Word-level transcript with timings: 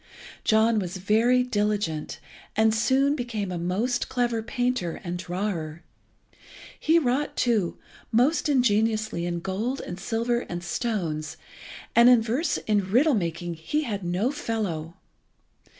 John 0.43 0.79
was 0.79 0.97
very 0.97 1.43
diligent, 1.43 2.19
and 2.55 2.73
soon 2.73 3.15
became 3.15 3.51
a 3.51 3.59
most 3.59 4.09
clever 4.09 4.41
painter 4.41 4.99
and 5.03 5.15
drawer. 5.19 5.83
He 6.79 6.97
wrought, 6.97 7.35
too, 7.37 7.77
most 8.11 8.49
ingeniously 8.49 9.27
in 9.27 9.41
gold 9.41 9.79
and 9.79 9.99
silver 9.99 10.39
and 10.39 10.63
stones, 10.63 11.37
and 11.95 12.09
in 12.09 12.19
verse 12.19 12.57
and 12.67 12.87
riddle 12.87 13.13
making 13.13 13.53
he 13.53 13.83
had 13.83 14.03
no 14.03 14.31
fellow. 14.31 14.95